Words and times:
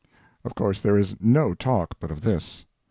"Of 0.43 0.55
course 0.55 0.81
there 0.81 0.97
is 0.97 1.21
no 1.21 1.53
talk 1.53 1.97
but 1.99 2.09
of 2.09 2.21
this. 2.21 2.65